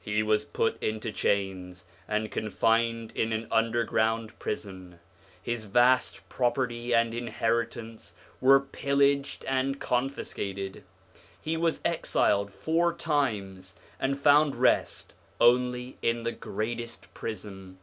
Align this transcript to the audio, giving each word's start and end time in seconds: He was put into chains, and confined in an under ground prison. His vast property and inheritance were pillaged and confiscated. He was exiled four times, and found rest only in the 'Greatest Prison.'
He 0.00 0.20
was 0.24 0.44
put 0.44 0.82
into 0.82 1.12
chains, 1.12 1.86
and 2.08 2.32
confined 2.32 3.12
in 3.12 3.32
an 3.32 3.46
under 3.52 3.84
ground 3.84 4.36
prison. 4.40 4.98
His 5.40 5.66
vast 5.66 6.28
property 6.28 6.92
and 6.92 7.14
inheritance 7.14 8.16
were 8.40 8.58
pillaged 8.58 9.44
and 9.44 9.78
confiscated. 9.78 10.82
He 11.40 11.56
was 11.56 11.80
exiled 11.84 12.50
four 12.52 12.92
times, 12.92 13.76
and 14.00 14.18
found 14.18 14.56
rest 14.56 15.14
only 15.40 15.98
in 16.02 16.24
the 16.24 16.32
'Greatest 16.32 17.14
Prison.' 17.14 17.78